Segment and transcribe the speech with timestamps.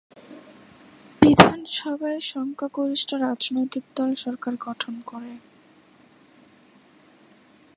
[1.21, 5.33] বিধানসভায় সংখ্যাগরিষ্ঠ রাজনৈতিক দল সরকার গঠন করে।